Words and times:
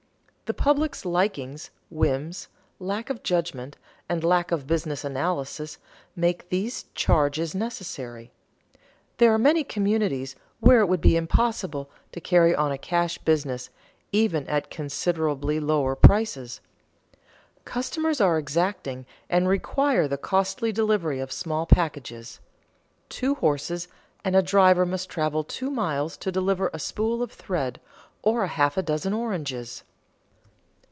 The 0.51 0.61
public's 0.63 1.05
likings, 1.05 1.69
whims, 1.89 2.49
lack 2.77 3.09
of 3.09 3.23
judgment, 3.23 3.77
and 4.09 4.21
lack 4.21 4.51
of 4.51 4.67
business 4.67 5.05
analysis 5.05 5.77
make 6.13 6.49
these 6.49 6.87
charges 6.93 7.55
necessary. 7.55 8.33
There 9.15 9.33
are 9.33 9.37
many 9.37 9.63
communities 9.63 10.35
where 10.59 10.81
it 10.81 10.89
would 10.89 10.99
be 10.99 11.15
impossible 11.15 11.89
to 12.11 12.19
carry 12.19 12.53
on 12.53 12.69
a 12.69 12.77
cash 12.77 13.17
business 13.19 13.69
even 14.11 14.45
at 14.49 14.69
considerably 14.69 15.61
lower 15.61 15.95
prices. 15.95 16.59
Customers 17.63 18.19
are 18.19 18.37
exacting 18.37 19.05
and 19.29 19.47
require 19.47 20.05
the 20.05 20.17
costly 20.17 20.73
delivery 20.73 21.21
of 21.21 21.31
small 21.31 21.65
packages; 21.65 22.41
two 23.07 23.35
horses 23.35 23.87
and 24.25 24.35
a 24.35 24.41
driver 24.41 24.85
must 24.85 25.07
travel 25.09 25.45
two 25.45 25.69
miles 25.71 26.17
to 26.17 26.29
deliver 26.29 26.69
a 26.73 26.79
spool 26.79 27.23
of 27.23 27.31
thread 27.31 27.79
or 28.21 28.43
a 28.43 28.49
half 28.49 28.75
dozen 28.83 29.13
oranges. 29.13 29.85